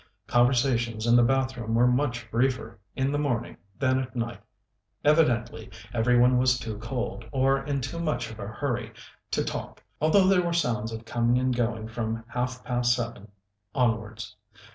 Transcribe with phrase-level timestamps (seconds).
[0.25, 4.39] Conversations in the bathroom were much briefer in the morning than at night.
[5.05, 8.91] Evidently every one was too cold, or in too much of a hurry,
[9.29, 13.31] to talk, although there were sounds of coming and going from half past seven
[13.75, 14.35] onwards.